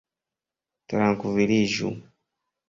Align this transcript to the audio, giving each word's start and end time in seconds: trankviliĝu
trankviliĝu 0.93 1.93